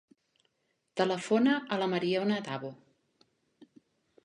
Telefona 1.01 1.59
a 1.77 1.79
la 1.83 1.91
Mariona 1.93 2.41
Davo. 2.49 2.73